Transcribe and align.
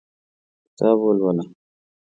کتاب 0.63 0.97
ولوله! 1.03 1.43